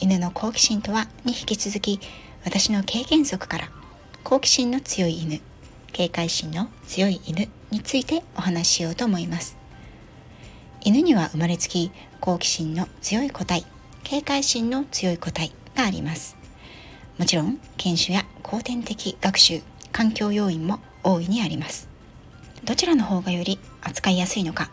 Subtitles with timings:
[0.00, 2.00] 犬の好奇心とはに引き続き
[2.44, 3.70] 私の経験則から
[4.22, 5.40] 好奇心の強い犬
[5.92, 9.56] 警戒心の強い犬についてお話ししようと思います。
[10.80, 13.64] 犬には生まれつき好奇心の強い個体
[14.02, 16.36] 警戒心の強い個体があります。
[17.16, 21.88] もちろん犬種や後天的学習環境要因も大いにあります。
[22.64, 24.70] どちらの方がより扱いやすいのか。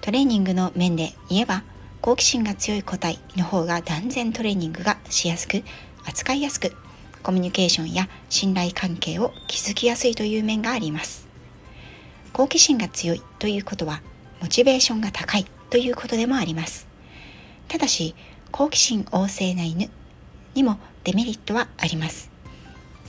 [0.00, 1.62] トレーニングの面で言えば
[2.06, 5.64] 好奇心が強い個体の方が断然トレーニングがしやすく
[6.04, 6.72] 扱いやすく
[7.24, 11.26] コミュニケーションや信頼関係を築きやすいという面があります。
[12.32, 14.02] 好奇心が強いということは
[14.40, 16.86] モチベーションが高いということでもあります。
[17.66, 18.14] ただし
[18.52, 19.90] 好奇心旺盛な犬
[20.54, 22.30] にもデメリットはあります。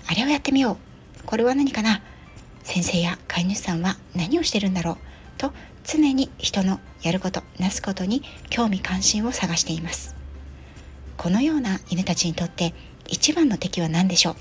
[0.07, 1.23] あれをやってみよう。
[1.27, 2.01] これは何かな？
[2.63, 4.97] 先生や飼い主さんは何をしてるんだろう？
[5.37, 5.53] と
[5.89, 10.15] 常に人のやることなすことに興味関心を探しています。
[11.15, 12.73] このような犬たちにとって
[13.07, 14.35] 一番の敵は何でしょう？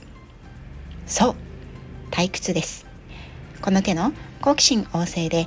[1.06, 1.34] そう
[2.10, 2.84] 退屈です。
[3.62, 5.46] この手の好奇心旺盛で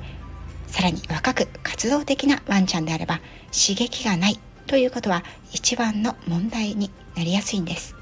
[0.68, 3.20] さらに若く活動的なワンちゃんであれば
[3.52, 7.94] 刺激がないということは一番の問題になりやすいんです。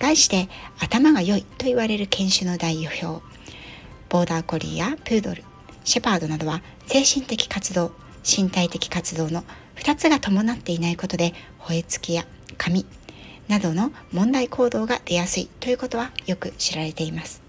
[0.00, 0.48] 題して
[0.80, 3.22] 頭が良いと言われる犬種の代表
[4.08, 5.44] ボーダーコリーやプードル
[5.84, 7.92] シェパードなどは精神的活動
[8.24, 9.44] 身体的活動の
[9.76, 12.24] 2つが伴っていないことで吠えつきや
[12.56, 12.86] 髪
[13.48, 17.42] などの問題行動が出やすいということはよく知られています。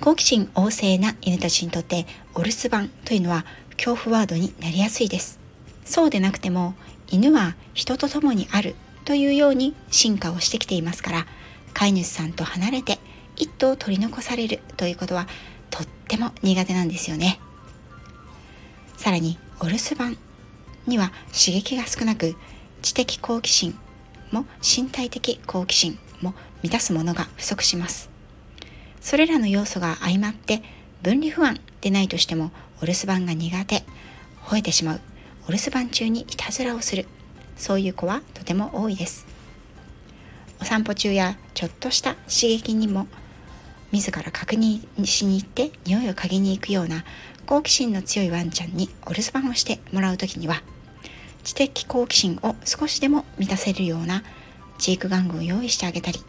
[0.00, 3.44] 好奇心旺盛な犬たちにとってお留守番というのは
[3.76, 5.38] 恐怖ワードになりやすいです。
[5.84, 6.74] そうでなくても
[7.08, 11.26] 犬は人と共にあるというように進化をしてきていますから
[11.72, 12.98] 飼い主さんと離れて
[13.36, 15.26] 一頭取り残されるということは
[15.70, 17.40] とっても苦手なんですよね。
[18.96, 20.16] さらにお留守番
[20.86, 22.34] には刺激が少なく
[22.82, 23.78] 知的好奇心
[24.32, 28.10] も身体的好奇心も満たすものが不足します。
[29.00, 30.62] それらの要素が相まって
[31.02, 32.50] 分離不安でないとしても
[32.82, 33.84] お留守番が苦手。
[34.44, 35.00] 吠えてしまう。
[35.46, 37.06] お留守番中にいたずらをする。
[37.56, 39.26] そういう子はとても多いです。
[40.60, 43.06] お散歩中やちょっとした刺激にも
[43.92, 47.04] 自ら確認しに行って匂いを嗅ぎに行くような
[47.46, 50.62] 好奇心の強いワンちゃんにお留守番をしてもらう時には
[51.44, 54.22] 知的好奇心を少しでも満たせるような
[54.78, 56.20] チーク玩具を用意してあげたり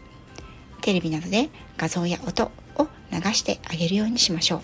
[0.80, 4.62] テレビなどで画像や音を流してあげるようにしましょう。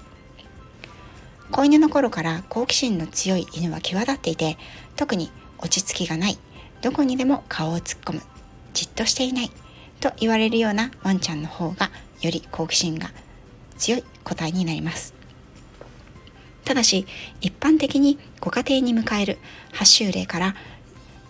[1.50, 4.58] 子犬の頃から好奇心の強い犬は際立っていて
[4.96, 6.38] 特に落ち着きがない
[6.82, 8.22] どこにでも顔を突っ込む
[8.74, 9.50] じっとしていない
[10.00, 11.90] と言われるようなワンちゃんの方が
[12.26, 13.10] より好奇心が
[13.78, 15.14] 強い個体になります。
[16.64, 17.06] ただし
[17.40, 19.38] 一般的にご家庭に迎える
[19.72, 20.56] 8週例から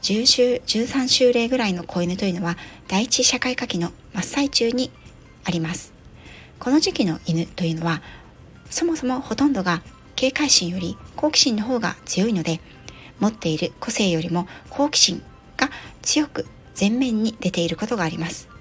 [0.02, 2.56] 10週13週例ぐらいの子犬というのは
[2.88, 4.90] 第一社会科期の真っ最中に
[5.44, 5.92] あります。
[6.58, 8.02] この時期の犬というのは
[8.70, 9.82] そもそもほとんどが
[10.14, 12.60] 警戒心より好奇心の方が強いので
[13.20, 15.22] 持っている個性よりも好奇心
[15.56, 15.70] が
[16.00, 16.46] 強く
[16.78, 18.55] 前面に出ていることがあります。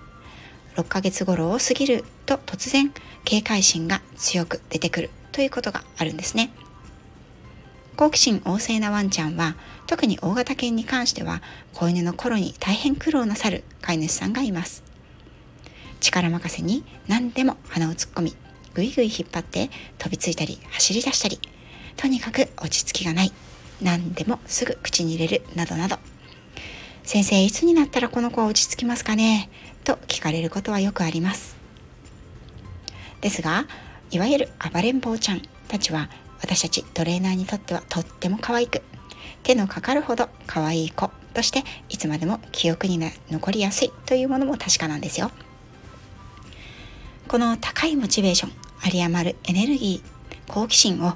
[0.75, 2.94] 6ヶ月頃を過ぎると突然
[3.24, 6.52] 警戒心が強く出てくるということがあるんですね。
[7.97, 9.56] 好奇心旺盛なワンちゃんは
[9.88, 11.41] 特に大型犬に関しては
[11.74, 14.84] 子犬の頃に大変苦労なさる飼い主さんがいます。
[16.02, 18.36] 力任せに何でも鼻を突っ込み
[18.74, 21.40] ぐいぐい引っ張って飛びついたり走り出したり
[21.96, 23.31] とにかく落ち着きがない。
[23.81, 25.98] 何でもすぐ口に入れるなどなど。
[27.06, 29.50] 先生いつになったらこの子は落ち着きますかね？
[29.84, 31.56] と聞かれることはよくあります。
[33.22, 33.68] ですが
[34.10, 36.10] いわゆる暴れん坊ちゃんたちは
[36.42, 38.81] 私たちトレーナーにとってはとっても可愛く
[39.44, 43.00] 手のかかるほど可愛い子としていつまでも記憶に
[43.30, 45.31] 残りやすいというものも確かなんですよ。
[47.28, 48.51] この高いモチベーション
[48.86, 51.13] 有り余るエネルギー好奇心を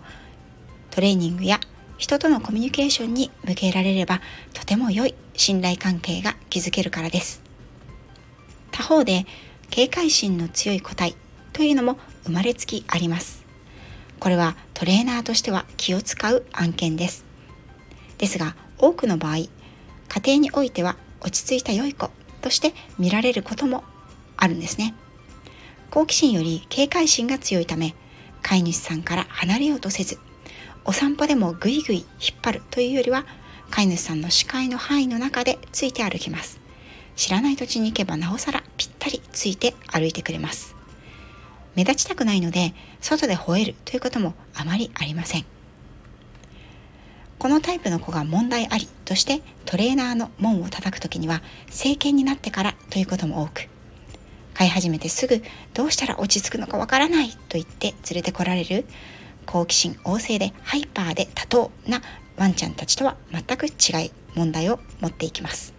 [0.91, 1.59] トレーニングや
[1.97, 4.21] 人とのコミュニケーションに向けられれば
[4.53, 5.15] とても良い。
[5.39, 7.41] 信頼関係が築けるからです。
[8.71, 9.25] 他方で
[9.69, 11.15] 警戒心の強い個体
[11.53, 13.45] というのも生まれつきあります。
[14.19, 17.23] これはトレーナーとしては気を使う案件です。
[18.17, 19.49] ですが多くの場合家
[20.25, 22.09] 庭においては落ち着いた良い子
[22.41, 23.85] として見られることも
[24.35, 24.93] あるんですね。
[25.89, 27.95] 好奇心より警戒心が強いため
[28.41, 30.19] 飼い主さんから離れようとせず
[30.83, 33.25] お散歩でもぐいぐい引っ張るというよりは
[33.69, 36.59] 飼い主さんの視界の範囲の中でついて歩きます。
[37.15, 40.75] 知らない土地に行けばなおさらぴったりついて歩いてくれます。
[41.75, 45.45] 目立ちたくないので外で吠えるということもあまりありません。
[47.37, 53.69] このタイプの子が問題ありとしてトレーナーの門を叩く時には成犬になってからということも多く。
[54.55, 55.41] 飼い始めてすぐ
[55.73, 58.85] どうしたら落ち着くのかわからないと言って連れてこられる
[59.45, 62.01] 好奇心旺盛でハイパーで多頭な
[62.39, 65.73] ワンちゃんたちとは全く違い問題を持っていきます。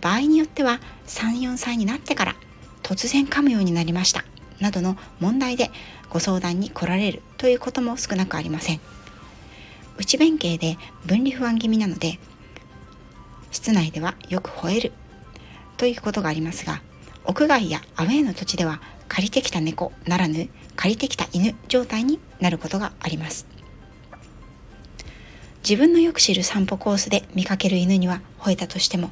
[0.00, 2.36] 場合によっては34歳になってから
[2.82, 4.24] 突然噛むようになりました
[4.60, 5.70] などの問題で
[6.10, 8.80] ご相談に来られるということも少なくありません。
[9.96, 10.76] 内弁慶で
[11.06, 12.18] 分離不安気味なので
[13.50, 14.92] 室内ではよく吠える
[15.76, 16.82] ということがありますが
[17.24, 23.51] 屋外やアウェーの土地では借りてきた猫ならぬ借りてきた犬状態になることがあります。
[25.62, 29.10] 自分のよく知る散歩コースで見かける犬には吠えたとしても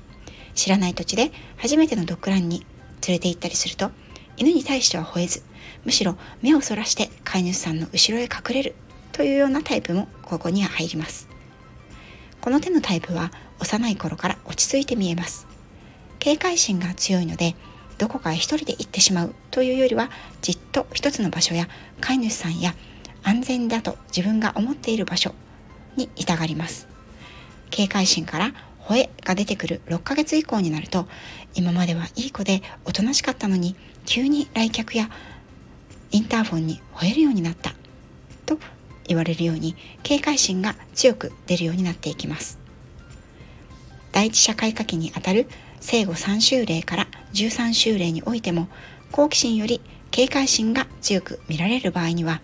[0.54, 2.66] 知らない土地で初めてのドッグランに
[3.06, 3.90] 連れて行ったりすると
[4.36, 5.42] 犬に対しては吠えず
[5.84, 8.74] むしろ目をそらして飼い主さんの後ろへ隠れる
[9.12, 11.28] というようなタイプもここには入ります。
[12.40, 15.46] この手のタイプは幼い頃から落ち着いて見えます。
[16.18, 17.54] 警戒心が強いので
[17.98, 20.10] どこかへ一人で行ってしまうというよりは
[20.42, 21.68] じっと一つの場所や
[22.00, 22.74] 飼い主さんや
[23.22, 25.34] 安全だと自分が思っている場所
[25.96, 26.88] にいたがります。
[27.70, 31.06] 警戒心から吠えが出てくる6ヶ月以降になると
[31.54, 35.08] 今まではいい子でおとなしかったのに急に来客や
[36.10, 37.74] インターフォンに吠えるようになった
[38.46, 38.58] と
[39.06, 42.58] 言われるように警戒心が強く出るようになっていきます。
[44.12, 45.46] 第一社会科期にあたる
[45.80, 48.68] 生後3週例から13週例においても
[49.12, 52.40] 好奇心より警戒心が強く見られる場合には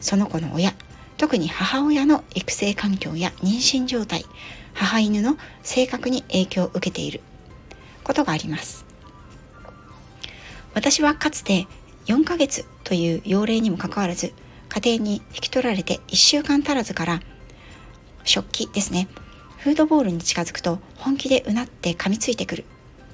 [0.00, 0.72] その子の親
[1.20, 4.24] 特に母親の育成環境や妊娠状態
[4.72, 7.20] 母犬の性格に影響を受けている
[8.02, 8.86] ことがあります
[10.72, 11.66] 私はかつて
[12.06, 14.32] 4ヶ月という要例にもかかわらず
[14.70, 17.20] 家庭に引き取られて1週間足らずから
[18.24, 19.06] 食器ですね
[19.58, 22.64] フードボールに近づくと本気でうなって噛みついてくる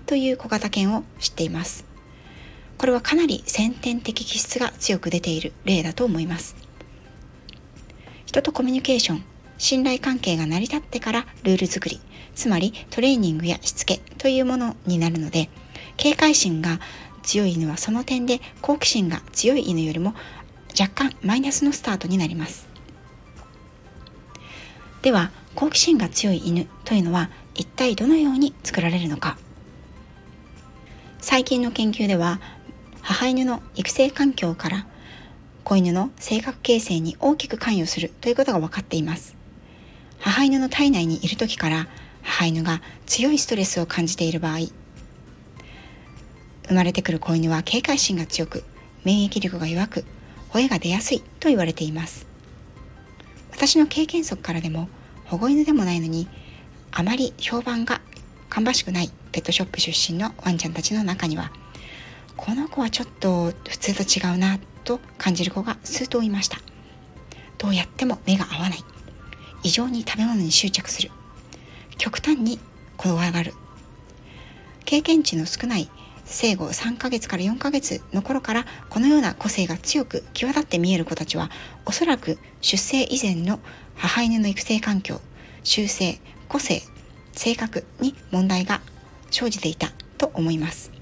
[0.06, 1.84] という小型犬を知っています。
[2.78, 6.65] これはかなり先天的気質が強く出ている例だと思います。
[8.26, 9.24] 人とコミュニケーション、
[9.56, 12.00] 信頼関係が成り立ってからルール作り、
[12.34, 15.48] つまりトレーニングやしつけというものになるので、
[15.96, 16.78] 警戒心が
[17.22, 20.14] 強い犬はその点で好奇心が強い犬よりも
[20.78, 22.68] 若干マイナスのスタートになります。
[25.02, 29.38] では好奇心が強い犬というのは一体どのように作られるのか
[31.20, 32.40] 最近の研究では
[33.02, 34.86] 母犬の育成環境から
[35.66, 39.36] 子犬の性格形成に大きく関与するということが分かっています。
[40.20, 41.88] 母犬の体内にいる時から
[42.22, 44.58] 母犬が強いストレスを感じている場合
[46.68, 48.62] 生まれてくる子犬は警戒心が強く
[49.02, 50.04] 免疫力が弱く
[50.50, 52.28] 吠えが出やすいと言われています。
[53.50, 54.88] 私の経験則からでも
[55.24, 56.28] 保護犬でもないのに
[56.92, 58.00] あまり評判が
[58.50, 61.50] 芳しくないペットショップ出身のワンちゃんたちの中には
[62.36, 66.58] この子はちょっと普通と違うなと感じる子が数頭いました。
[67.58, 68.78] どうやっても目が合わない。
[69.62, 71.10] 異常に食べ物に執着する。
[71.98, 72.58] 極端に
[72.98, 73.52] 転がる。
[74.84, 75.90] 経験値の少ない
[76.24, 81.50] 生後3ヶ月から4ヶ月の頃からこのような個性が強く際立って見える子たちは
[81.84, 83.60] おそらく出生以前の
[83.96, 85.20] 母犬の育成環境
[85.62, 86.82] 習性個性
[87.32, 88.80] 性格に問題が
[89.30, 90.95] 生じていたと思います。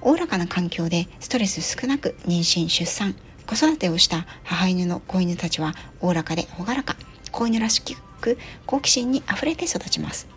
[0.00, 3.14] おおらかな環境でストレス少なく妊娠出産
[3.46, 6.96] 子育てをした母犬の子犬たちはおおらかで朗らか
[7.32, 7.80] 子犬らし
[8.20, 10.28] く好奇心にあふれて育ちます。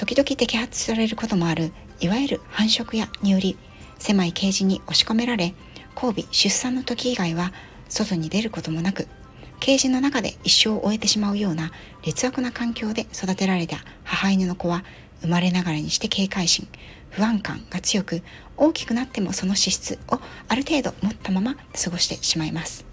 [0.00, 3.58] 時々摘発されることもあるいわゆる繁殖やにより
[3.98, 5.52] 狭いケージに押し込められ
[5.94, 7.52] 交尾出産の時以外は
[7.90, 9.08] 外に出ることもなく
[9.60, 11.70] ケージの中で一生を終えてしまうような
[12.02, 14.84] 劣悪な環境で育てられた母犬の子は
[15.20, 16.68] 生まれながらにして警戒心
[17.10, 18.22] 不安感が強く
[18.56, 22.84] 大きくなってもその資質をある程度持ったまま過ごしてしまいます。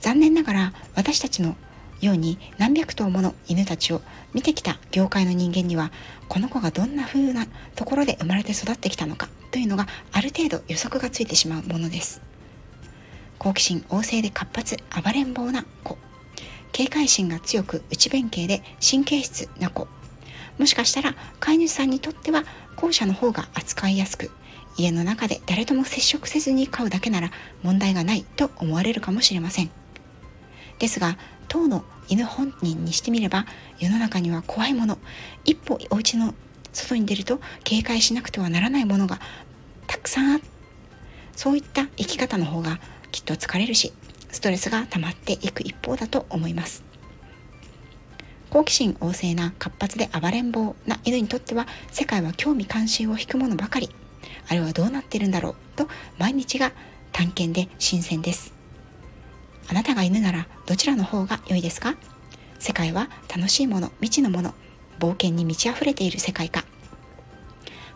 [0.00, 1.56] 残念ながら私たちの
[2.00, 4.02] ように何百頭もの犬たちを
[4.34, 5.92] 見てきた業界の人間には
[6.28, 12.20] この子がどんな風なところで生まれて育ってきたのかというのがある程度予測がついてしまうものです。
[13.38, 15.96] 好奇心旺盛で活発暴れん坊な子。
[16.72, 19.86] 警戒心が強く内弁慶で神経質な子。
[20.58, 22.44] もしかしたら飼い主さんにとっては
[22.76, 24.30] 後者の方が扱いやすく
[24.76, 27.30] 家の中で誰とも接触せずに飼うだけなら
[27.62, 29.70] 問題がないと思われるかもしれません。
[30.78, 31.16] ですが
[31.48, 33.46] 当の犬本人にしてみれば
[33.78, 34.98] 世の中には怖いもの
[35.44, 36.34] 一歩お家の
[36.72, 39.20] 外に出ると警戒しなくてはならないものが
[39.86, 40.40] たくさんあ
[41.36, 42.80] そういった生き方の方が
[43.10, 43.92] きっと疲れるし
[44.30, 46.91] ストレスが溜まっていく一方だと思います。
[48.52, 53.88] 好奇心旺盛な活発で暴れん坊な犬にとっては世界は興味関心を引くものばかり。
[54.46, 56.70] あれはどうなってるんだろうと毎日が
[57.12, 58.52] 探検で新鮮です。
[59.70, 61.94] あなたが犬ならどちらの方が良いですか？
[62.58, 64.52] 世界は楽しいもの未知のもの
[64.98, 66.66] 冒険に満ち溢れている世界か。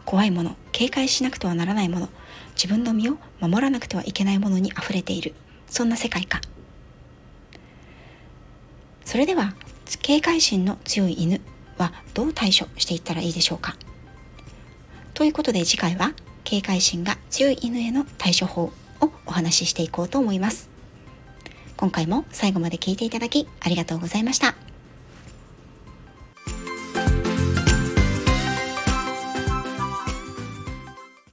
[0.06, 2.08] 怖いもの警戒しなくてはならないもの
[2.54, 5.34] 自分の身を守らなくてはいけないものに溢れている。
[5.66, 6.40] そんな世界か。
[9.04, 9.54] それでは
[10.00, 11.40] 警戒心の強い犬
[11.78, 13.76] はどう対処していったらいいでしょうか？
[15.14, 16.12] ということで次回は
[16.44, 20.68] 警戒心が強い犬への対処法をお話ししていこうと思います
[21.76, 24.65] 今回も最後まで聞いていただきありがとうございました。